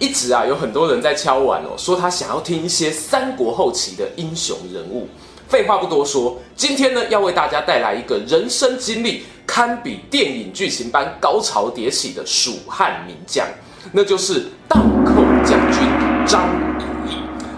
[0.00, 5.06] 一直啊，有很多人在敲碗哦，说他想要听一些三国后期的英雄人物。
[5.46, 13.46] 废话不多说，今天呢，要为大家带来一个人生经历堪比电影剧情般高潮迭起的蜀汉名将，
[13.92, 15.82] 那就是倒寇将军
[16.26, 16.48] 张
[17.06, 17.16] 仪。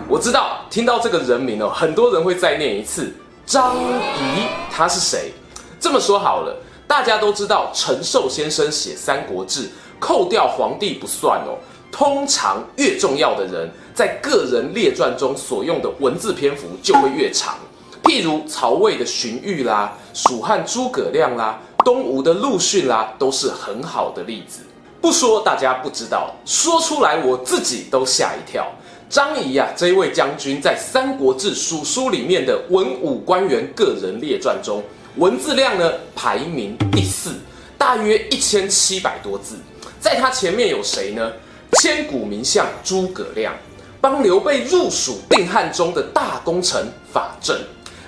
[0.09, 3.15] 我知道听到这个人名哦，很多人会再念一次
[3.47, 5.33] 张仪，他是谁？
[5.79, 6.57] 这么说好了，
[6.89, 9.65] 大家都知道陈寿先生写《三国志》，
[10.01, 11.57] 扣掉皇帝不算哦。
[11.93, 17.59] 通常越重要的人，在个人列传中所用的文字篇幅就会越长。
[18.03, 24.61] 譬如曹魏的荀彧啦，蜀汉诸葛亮啦，东吴的陆逊啦，都是很好的例子。
[25.01, 28.67] 不说大家不知道，说出来我自己都吓一跳。
[29.11, 34.83] 张仪呀，这一位将军在《三国志·蜀书》里面的文武官员个人列传中，
[35.17, 37.35] 文字量呢排名第四，
[37.77, 39.57] 大约一千七百多字。
[40.01, 41.31] 在他前面有谁呢？
[41.79, 43.55] 千古名相诸葛亮，
[44.01, 47.59] 帮刘备入蜀定汉中的大功臣法正，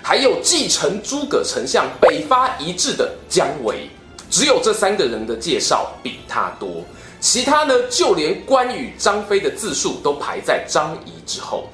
[0.02, 3.88] 还有继承诸葛丞相北伐遗志的姜维，
[4.30, 6.84] 只有这三个人的介绍比他多，
[7.20, 11.68] 其他呢，就连关羽、张飞的字数都排在张仪之后。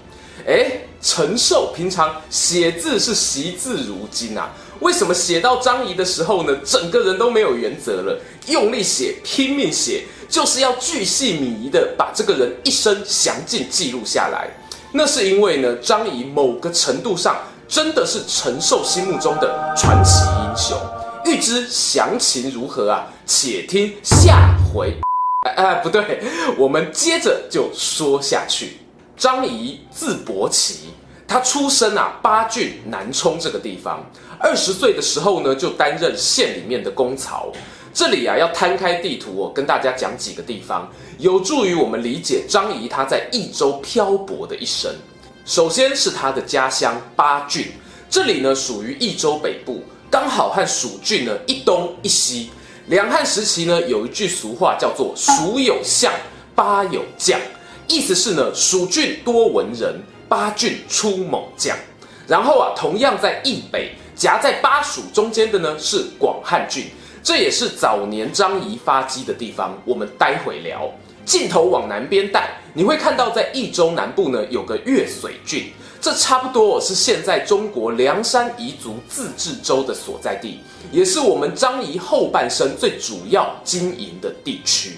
[0.47, 4.49] 诶，陈寿平常写字是惜字如金啊，
[4.81, 10.05] 为什么写到张仪的时候呢，整个人都没有原则了，用力写，拼命写。
[10.29, 14.49] 就是要巨细靡遗的把这个人一生详尽记录下来，
[14.93, 20.79] 那是因为呢，张仪某个程度上真的是陈寿心目中的传奇英雄。
[21.25, 23.09] 欲知详情如何啊？
[23.27, 24.97] 且听下回。
[25.45, 26.23] 哎哎，不对，
[26.57, 28.79] 我们接着就说下去。
[29.17, 30.95] 张仪字伯奇，
[31.31, 34.05] 他出生啊巴郡南充这个地方，
[34.37, 37.53] 二十岁的时候呢就担任县里面的公曹。
[37.95, 44.93] 这里啊，要摊开地图哦，跟大家讲几个地方，有助于我们理解张仪他在益州漂泊的一生。
[45.45, 47.69] 首先是他的家乡巴郡，
[48.11, 52.51] 这里呢属于益州北部，刚好和蜀郡呢一东一西。
[52.89, 56.13] 两汉时期呢有一句俗话叫做“蜀有相，
[56.57, 57.41] 巴有将”，
[57.87, 59.95] 意思是呢蜀郡多文人，
[60.31, 61.77] 巴郡出猛将。
[62.29, 66.85] 然后啊，同样在益北，夹在巴蜀中间的呢是广汉郡。
[67.21, 70.89] 这也是早年张仪发迹的地方，我们待会聊。
[71.25, 80.61] 镜头往南边带，你会看到在益州南部呢有个越水郡，这差不多是现在中国凉山彝族自治州的所在地，
[80.93, 84.97] 也是我们张仪后半生最主要经营的地区。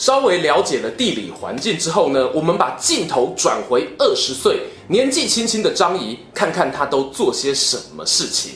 [0.00, 8.52] 稍微了解了地理环境之后呢，我们把镜头转回二十岁年纪轻轻的张仪，看看他都做些什么事情。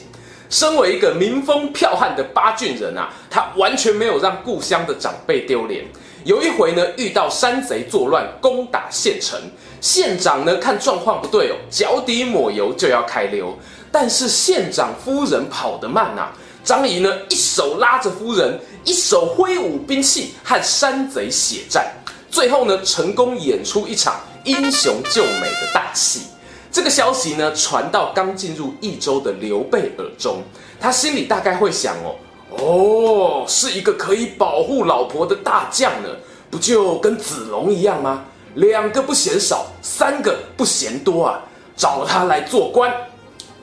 [0.48, 5.84] 身为一个民风剽悍的巴郡人啊，他完全没有让故乡的长辈丢脸。
[6.24, 9.38] 有一回呢，遇到山贼作乱，攻打县城，
[9.82, 13.54] 县长呢看状况不对哦，脚底抹油就要开溜。
[13.92, 16.32] 但是县长夫人跑得慢啊，
[16.64, 21.90] 张仪呢一手拉着夫人，一手挥舞兵器和山贼血战，
[22.30, 26.22] 最后呢成功演出一场英雄救美的大戏。
[26.70, 30.42] 这个消息呢，传到刚进入益州的刘备耳中，
[30.80, 32.16] 他心里大概会想哦，
[32.58, 36.08] 哦，是一个可以保护老婆的大将呢，
[36.50, 38.24] 不就跟子龙一样吗？
[38.56, 41.40] 两个不嫌少，三个不嫌多啊，
[41.76, 42.92] 找他来做官。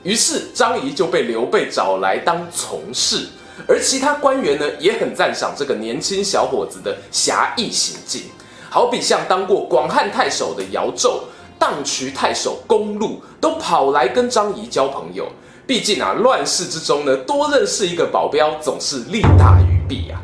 [0.02, 3.28] 于是张仪就被刘备找来当从事，
[3.68, 8.22] 而其他官员呢，也很赞赏这个年轻小伙子的侠义行径，
[8.70, 11.20] 好比像当过广汉太守的姚胄。
[11.58, 15.28] 荡渠太守公路都跑来跟张仪交朋友，
[15.64, 20.20] 毕竟啊，乱世之中呢，多认识一个保镖总是利大于弊呀。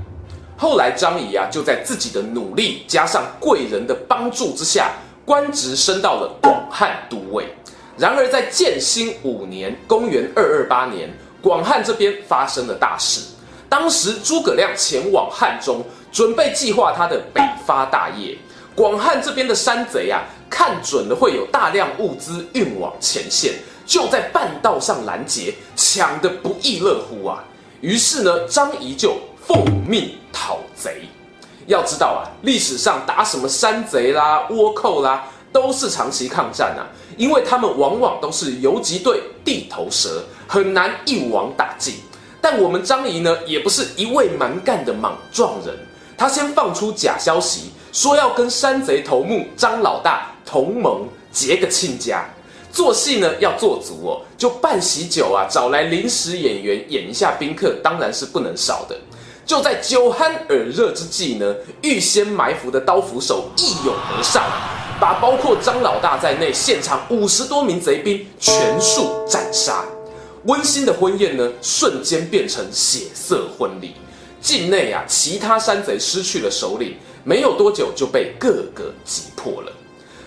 [0.56, 4.90] 后来张仪啊，就在自己的努力加上贵人的帮助之下，
[5.24, 7.46] 官职升到了广汉都尉。
[7.96, 11.08] 然而在建兴五年（公元二二八年），
[11.40, 13.20] 广汉这边发生了大事。
[13.68, 18.36] 当时诸葛亮前往汉中，准备计划他的北伐大业。
[18.74, 23.54] 广汉这边的山贼啊，看准了会有大量物资运往前线，
[23.84, 27.44] 就在半道上拦截，抢得不亦乐乎啊！
[27.80, 31.02] 于是呢，张仪就奉命讨贼。
[31.66, 36.86] 要知道啊，历史上打什么山贼啦、倭寇啦，都是长期抗战啊，
[37.16, 41.94] 因为他们往往都是游击队地头蛇，很难一网打尽。
[42.40, 45.76] 但我们张仪呢，也不是一味蛮干的莽撞人，
[46.16, 52.24] 他先放出假消息，说要跟山贼头目张老大同盟结个亲家，
[52.70, 58.96] 做戏呢要做足哦，就办喜酒啊，找来临时演员演一下宾客，当然是不能少的。
[59.44, 64.44] 就在酒酣耳热之际呢，预先埋伏的刀斧手一拥而上，
[65.00, 69.84] 把包括张老大在内现场五十多名贼兵全数斩杀。
[70.44, 73.94] 温馨的婚宴呢，瞬间变成血色婚礼。
[74.40, 79.72] 境内啊，其他山贼失去了首领，没有多久就被各个击破了。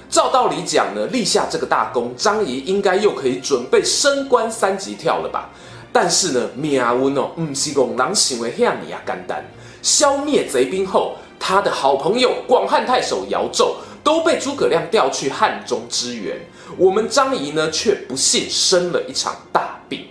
[0.09, 5.49] 照道理讲呢，立下这个大功，张仪应该又可以准备升官三级跳了吧？
[5.91, 9.43] 但是呢，命运哦，不是讲人行为遐尔啊简单。
[9.81, 13.73] 消灭贼兵后，他的好朋友广汉太守姚胄
[14.03, 16.37] 都被诸葛亮调去汉中支援，
[16.77, 20.07] 我们张仪呢却不幸生了一场大病，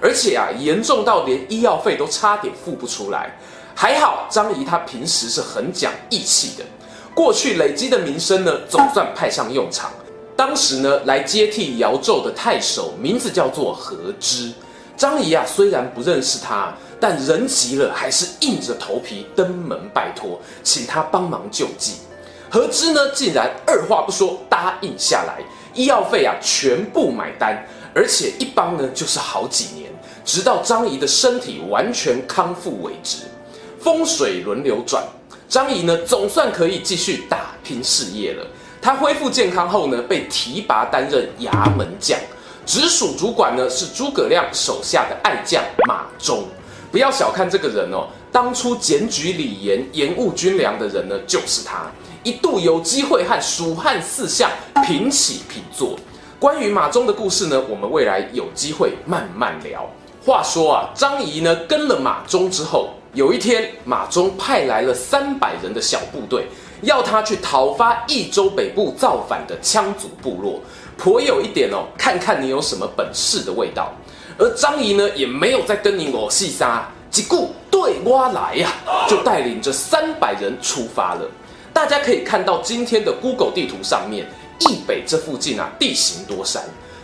[0.00, 3.36] 而且啊，严重到连医药费都差点付不出来。
[3.74, 6.64] 还好张仪他平时是很讲义气的，
[7.14, 9.90] 过去累积的名声呢，总算派上用场。
[10.36, 14.52] 当时呢，来接替姚胄的太守名字叫做何知。
[14.96, 21.94] 张仪啊，虽然不认识他，但人急了还是硬着头皮登门拜托，请他帮忙救济。
[22.52, 29.90] 何知呢，竟然二话不说答应下来，医药费啊全部买单，而且一帮呢就是好几年，
[30.22, 33.20] 直到张仪的身体完全康复为止。
[33.80, 35.02] 风水轮流转，
[35.48, 38.46] 张仪呢总算可以继续打拼事业了。
[38.82, 42.18] 他恢复健康后呢，被提拔担任衙门将。
[42.66, 46.44] 直属主管呢是诸葛亮手下的爱将马忠，
[46.90, 51.90] 不要小看这个人哦，当初检举李严延误军粮的人呢就是他，
[52.22, 54.50] 一度有机会和蜀汉四相
[54.84, 55.98] 平起平坐。
[56.38, 59.88] 关于马忠的故事呢，我们未来有机会慢慢聊。
[60.24, 66.46] 话说啊，张仪呢跟了马忠之后，有一天马忠派来了三百人的小部队，
[66.82, 70.60] 要他去讨伐益州北部造反的羌族部落。
[70.96, 73.92] 颇有一点哦，看看你有什么本事的味道。
[74.38, 78.72] 而张仪呢，也没有再跟你我细沙，只顾对我来呀、
[79.08, 81.28] 就带领着三百人出发了。
[81.72, 84.26] 大家可以看到今天的 Google 地图上面，
[84.58, 86.62] 易北这附近啊，地形多山。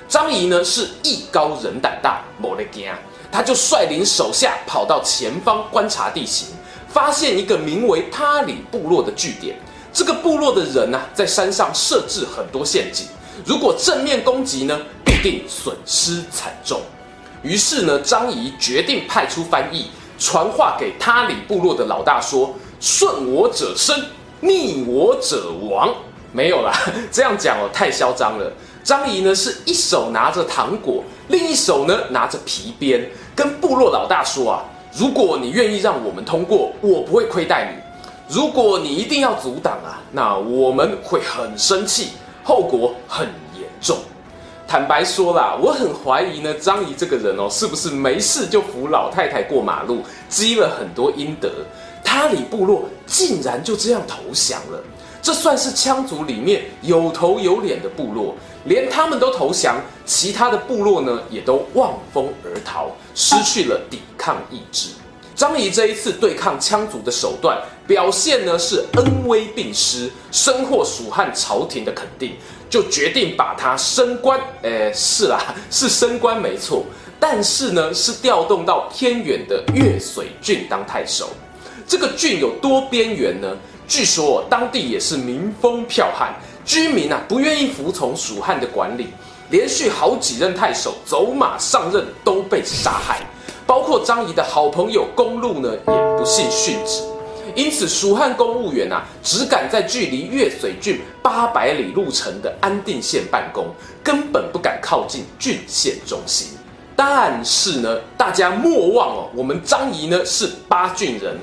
[0.08, 2.90] 张仪呢是艺高人胆大，莫得惊，
[3.30, 6.48] 他就率领手下跑到前方观察地形，
[6.88, 9.56] 发现一个名为他里部落的据点。
[9.92, 13.06] 这个部落的人呢、啊，在山上设置很多陷阱。
[13.44, 16.80] 如果正面攻击呢，必定损失惨重。
[17.42, 19.86] 于是呢，张仪决定派出翻译
[20.18, 23.96] 传话给他里部落的老大说：“顺我者生，
[24.40, 25.94] 逆我者亡。”
[26.30, 26.72] 没有啦，
[27.10, 28.52] 这样讲哦，太嚣张了。
[28.84, 34.64] 张仪呢，是一手拿着糖果，另一手呢拿着皮鞭，跟部落老大说啊
[34.94, 42.10] ：“如果你愿意让我们通过，我不会亏待你；如果你一定要阻挡啊，那我们会很生气。”
[42.44, 43.96] 后果很严重。
[44.66, 51.50] 坦白说啦，我很怀疑呢，张仪这个人哦，是不是没事就扶老太太过马路，积了很多阴德？
[52.08, 54.82] 哈里部落竟然就这样投降了，
[55.20, 58.34] 这算是羌族里面有头有脸的部落，
[58.64, 59.76] 连他们都投降，
[60.06, 64.88] 其他的部落呢也都望风而逃，失去了抵抗意志。
[65.34, 72.32] 张仪这一次对抗羌族的手段表现呢是恩威并施，深获蜀汉朝廷的肯定，
[72.70, 74.40] 就决定把他升官。
[74.62, 76.84] 诶，是啦， 是升官没错，
[77.20, 81.28] 但是呢是调动到偏远的越水郡当太守。
[81.88, 83.48] 这个郡有多边缘呢？
[83.88, 89.06] 据说当地也是民风剽悍，居民啊不愿意服从蜀汉的管理，
[89.48, 93.20] 连续好几任太守走马上任都被杀害。
[93.66, 97.02] 包括张仪的好朋友公路呢，也不幸殉职，
[97.54, 103.66] 因此蜀汉公务员啊，只敢在距离越水郡八百里路程的安定县办公，
[104.04, 106.48] 根本不敢靠近郡县中心。
[106.94, 111.38] 但是呢，大家莫忘哦，我们张仪呢是八郡人，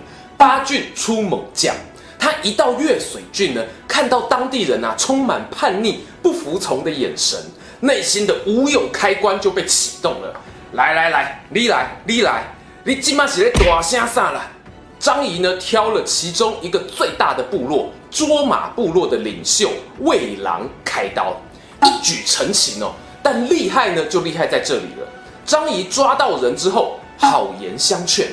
[0.46, 1.76] 八郡出猛将。
[2.20, 7.40] 他一到越水郡呢，看到当地人啊充满叛逆、不服从的眼神，
[7.80, 10.40] 内心的武勇开关就被启动了。
[10.74, 12.44] 来来来，你来你来，
[12.84, 14.52] 你今嘛是在大声啥了？
[15.00, 19.72] 张仪呢挑了其中一个最大的部落卓玛部落的领袖
[20.02, 21.36] 魏郎开刀，
[21.82, 22.94] 一举成擒哦。
[23.24, 25.08] 但厉害呢就厉害在这里了。
[25.44, 28.28] 张仪抓到人之后，好言相劝，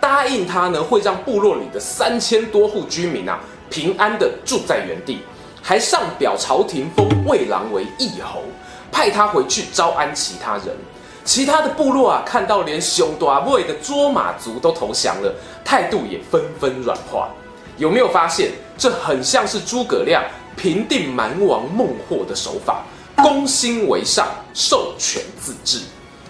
[0.00, 3.40] 答应他呢会让部落里的三千多户居民啊
[3.70, 5.20] 平安的住在原地，
[5.62, 8.42] 还上表朝廷封魏郎为义侯，
[8.90, 10.76] 派他回去招安其他人。
[11.24, 17.28] 其他的部落啊，看到连熊大尾的卓玛族都投降了，态度也纷纷软化。
[17.76, 20.24] 有没有发现，这很像是诸葛亮
[20.56, 22.82] 平定蛮王孟获的手法？
[23.16, 25.80] 攻心为上，授权自治。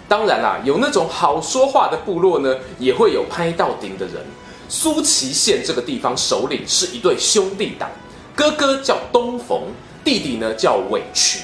[0.09, 4.15] 当然啦，有那种好说话的部落呢，也会有拍到顶的人。
[4.67, 7.87] 苏祁县这个地方首领是一对兄弟党，
[8.35, 9.61] 哥哥叫东冯，
[10.03, 11.39] 弟弟呢叫尾渠，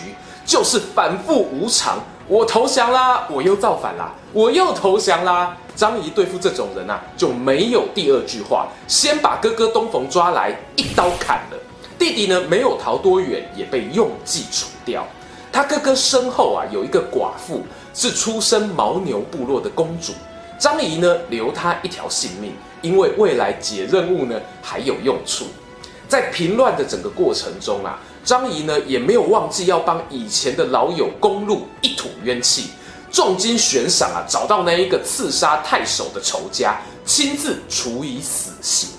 [0.45, 1.99] 就是反复无常。
[2.27, 5.55] 我投降啦，我又造反啦，我又投降啦。
[5.75, 11.57] 张仪对付这种人啊，就没有第二句话，先把哥哥东冯抓来，一刀砍了。
[11.99, 15.05] 弟弟呢，没有逃多远，也被用计除掉。
[15.51, 17.63] 他哥哥身后啊，有一个寡妇，
[17.95, 20.13] 是出身牦牛部落的公主。
[20.59, 25.45] 张仪呢，留她一条性命，因为未来解任务呢还有用处。
[26.07, 27.97] 在平乱的整个过程中啊。
[28.23, 32.71] 张仪呢也没有忘记要帮以前的老友公路一吐冤气，
[33.11, 38.89] 重金悬赏啊，找到那一个刺杀太守的仇家，亲自处以死刑。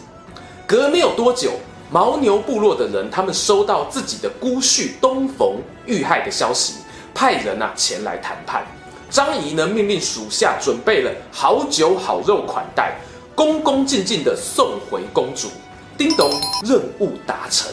[0.65, 1.55] 隔没有多久，
[1.91, 6.75] 牦牛部落的人他们收到自己的姑婿东冯遇害的消息，
[7.13, 8.65] 派人啊前来谈判。
[9.09, 12.97] 张仪呢命令属下准备了好酒好肉款待，
[13.35, 15.49] 恭恭敬敬地送回公主。
[15.97, 16.31] 叮咚，
[16.65, 17.73] 任务达成。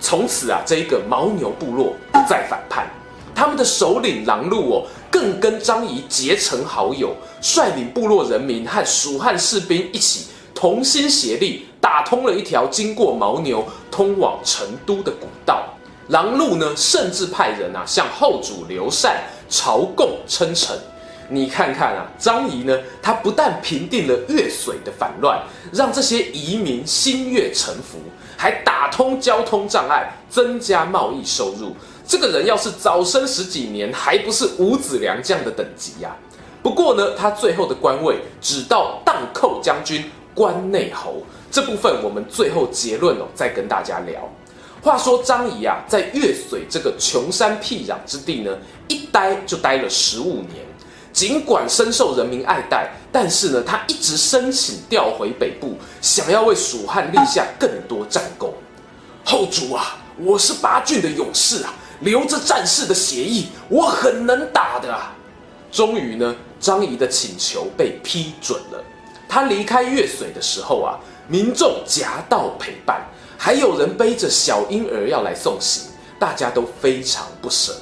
[0.00, 2.90] 从此啊，这一个牦牛部落不再反叛，
[3.34, 15.62] 他们的首领狼鹿哦，更跟张仪结成好友，率领部落人民和蜀汉士兵一起同心协力，打通了一条经过牦牛通往成都的古道。
[16.08, 20.78] 狼鹿呢，甚至派人啊向后主刘禅朝贡称臣。
[21.28, 25.40] 你看看啊，张仪呢，他不但平定了越水的反乱，
[25.72, 27.98] 让这些移民心悦诚服。
[28.36, 31.76] 还打通交通障碍，增加贸易收入。
[32.06, 36.16] 这个人要是早生十几年，还不是五子良将的等级呀、
[36.62, 41.22] 不过呢，他最后的官位只到荡寇将军、关内侯。
[41.50, 44.20] 这部分我们最后结论哦，再跟大家聊。
[44.82, 48.50] 话说张仪啊，在越水这个穷山僻壤之地呢，
[48.88, 50.64] 一待就待了十五年。
[51.12, 58.54] 尽管深受人民爱戴，但是呢，他一直申请调回北部，想要为蜀汉立下更多战功。
[59.24, 65.14] 后主啊，我是八郡的勇士啊，留着战士的协议，我很能打的啊。
[65.72, 68.82] 终于呢，张仪的请求被批准了。
[69.28, 73.04] 他离开越水的时候啊，民众夹道陪伴，
[73.42, 75.84] 还有人背着小婴儿要来送行，
[76.18, 77.74] 大家都非常不舍。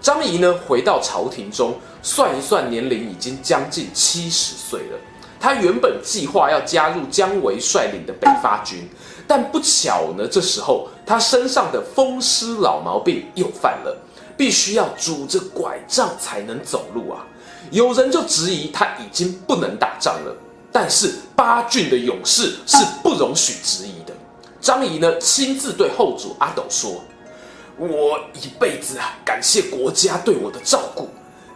[0.00, 1.74] 张仪呢，回到朝廷中。
[2.02, 4.98] 算一算年龄，已经将近七十岁了。
[5.40, 8.88] 他原本计划要加入姜维率领的北伐军，
[9.26, 14.00] 但不巧呢，这时候他身上的风湿老毛病又犯了，
[14.36, 17.26] 必须要拄着拐杖才能走路啊。
[17.72, 20.32] 有人就质疑他已经不能打仗了，
[20.70, 23.96] 但是八郡的勇士是不容许质疑。
[24.60, 27.02] 张仪呢，亲自对后主阿斗说
[27.78, 31.08] ：“我一辈子啊，感谢国家对我的照顾。”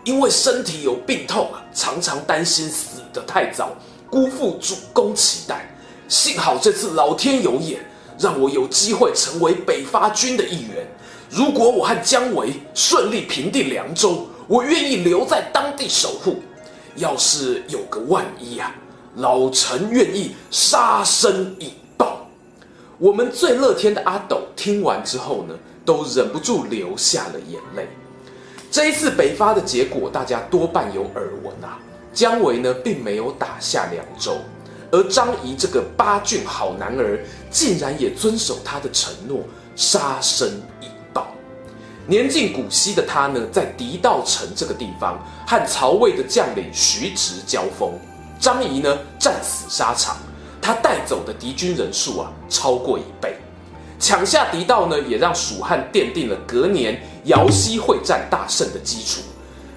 [0.04, 3.70] 因为身体有病痛啊，常常担心死得太早，
[4.08, 5.68] 辜负主公期待。
[6.08, 7.80] 幸好这次老天有眼，
[8.18, 10.86] 让我有机会成为北伐军的一员。
[11.28, 16.40] 如果我和姜维顺利平定凉州，我愿意留在当地守护。
[16.96, 18.74] 要是有个万一啊，
[19.16, 21.74] 老臣愿意杀身以。
[23.00, 25.54] 我们最乐天的阿斗听完之后呢，
[25.86, 27.88] 都忍不住流下了眼泪。
[28.70, 31.78] 这一次北伐的结果，大家多半有耳闻啊。
[32.12, 34.36] 姜维呢，并没有打下凉州，
[34.90, 37.18] 而张仪这个八郡好男儿，
[37.50, 41.28] 竟然也遵守他的承诺，杀身以报。
[42.06, 47.94] 年近古稀的他呢，在狄道城这个地方，和曹魏的将领徐直交锋。
[48.38, 50.18] 张仪呢，战死沙场，
[50.60, 53.36] 他带走的敌军人数啊，超过一倍。
[53.98, 59.20] 抢下狄道呢，也让蜀汉奠定了隔年瑶溪会战大胜的基础。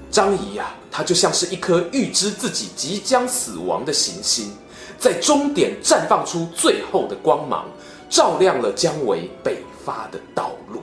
[0.09, 4.53] 张仪啊，他就像是一颗预知自己即将死亡的行星，
[4.97, 7.65] 在终点绽放出最后的光芒，
[8.09, 10.81] 照亮了姜维北伐的道路。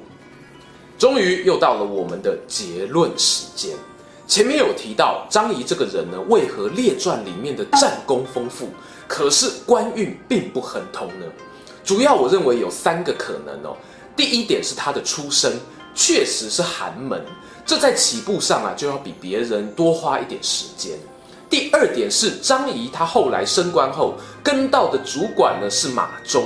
[0.99, 3.75] 终于又到了我们的结论时间。
[4.27, 8.69] 前面有提到张仪这个人呢，为何列传里面的战功丰富，
[9.11, 11.27] 可是官运并不亨通呢？
[11.83, 13.77] 主要我认为有三个可能哦。
[14.15, 15.55] 第一点是他的出身
[15.97, 17.21] 确实是寒门，
[17.67, 20.93] 这在起步上啊就要比别人多花一点时间。
[21.51, 24.15] 第二点是张仪他后来升官后
[24.45, 26.45] 跟到的主管呢是马忠，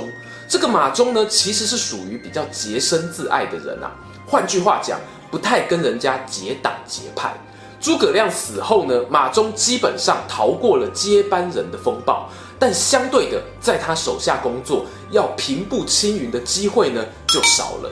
[0.49, 3.91] 这个马忠呢，其实是属于比较洁身自爱的人啊。
[4.25, 7.31] 换句话讲，不太跟人家结党结派。
[7.79, 17.91] 诸葛亮死后呢，马忠基本上逃过了接班人的风暴，但相对的，在他手下工作要平步青云的机会呢就少了。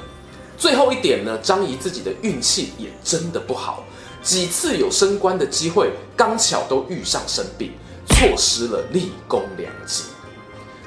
[0.58, 3.84] 最后一点呢，张仪自己的运气也真的不好，
[4.22, 7.72] 几次有升官的机会，刚巧都遇上生病，
[8.08, 10.04] 错失了立功良机。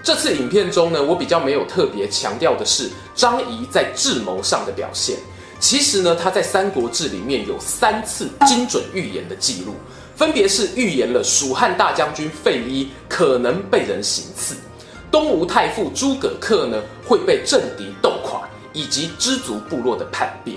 [0.02, 5.18] 这次影片中呢，我比较没有特别强调的是张仪在智谋上的表现。
[5.58, 9.74] 其实呢，他在《三国志》里面有三次精准预言的记录，
[10.16, 14.56] 分别是预言了蜀汉大将军费祎可能被人行刺，
[15.10, 20.56] 东吴太傅诸葛恪呢会被政敌斗垮，以及支族部落的叛变。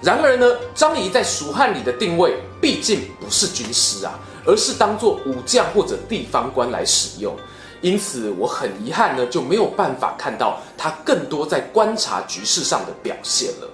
[0.00, 7.36] 然而呢，张仪在蜀汉里的定位毕竟不是军师啊，而是当做武将或者地方官来使用，
[7.82, 13.68] 因此我很遗憾呢，就没有办法看到他更多在观察局势上的表现了。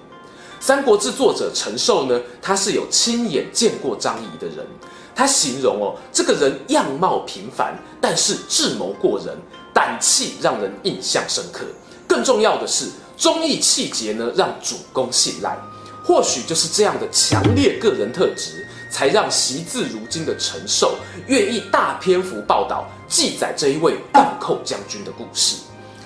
[0.63, 4.67] 《三国志》作者陈寿呢，他是有亲眼见过张仪的人。
[5.15, 9.37] 他形容哦，这个人样貌平凡，但是智谋过人，
[9.73, 11.65] 胆气让人印象深刻。
[12.07, 15.57] 更重要的是，忠义气节呢，让主公信赖。
[16.03, 20.95] 或许就是这样的强烈个人特质，才让惜字如金的陈寿
[21.27, 25.57] 愿意大篇幅报道记载这一位荡寇将军的故事。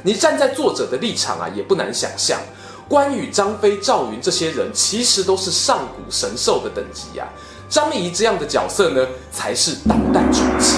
[0.04, 2.40] 你站在作者的立场啊，也不难想象。
[2.88, 7.34] 关羽、张飞、赵云这些人，其实都是上古神兽的等级呀、啊。
[7.68, 10.78] 张仪这样的角色呢，才是当代传奇。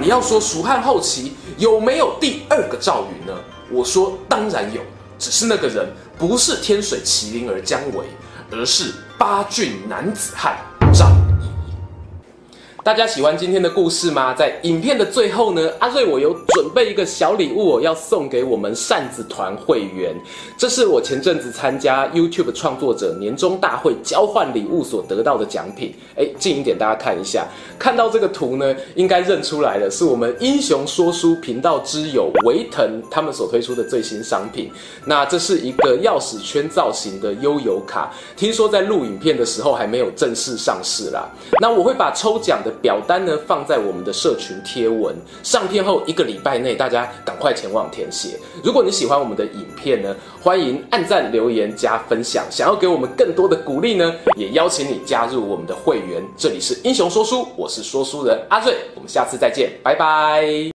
[0.00, 3.32] 你要说蜀汉后期有没有第二个赵云呢？
[3.70, 4.80] 我说当然有，
[5.18, 8.06] 只是那个人不是天水麒麟而姜维，
[8.50, 10.56] 而是八郡男子汉
[10.92, 11.21] 张。
[12.84, 14.34] 大家喜欢今天的故事吗？
[14.34, 20.12] 在影片的最后呢，阿瑞我有准备一个小礼物，我要送给我们扇子团会员。
[20.58, 25.94] 这是我前阵子参加 YouTube 创作者年终大会交换礼物所得到的奖品。
[26.16, 27.46] 哎，近一点，大家看一下，
[27.78, 34.68] 看到这个图呢，应该认出来了，是我们英雄说书频道之友维腾他们所推出的最新商品。
[35.04, 41.30] 那这是一个钥匙圈造型的悠游卡，听说在录影片的时候还没有正式上市啦。
[41.60, 42.71] 那我会把抽奖的。
[42.80, 48.38] 表单呢，放在我们的社群贴文上片后一个礼拜内，大家赶快前往填写。
[48.62, 52.44] 如果你喜欢我们的影片呢，欢迎按赞、留言、加分享。
[52.50, 56.22] 想要给我们更多的鼓励呢，也邀请你加入我们的会员。
[56.36, 60.70] 这里是英雄说书，我是说书人阿瑞，我们下次再见，拜拜。